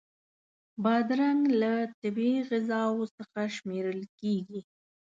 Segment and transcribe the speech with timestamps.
[0.83, 4.61] بادرنګ له طبعی غذاوو څخه شمېرل کېږي.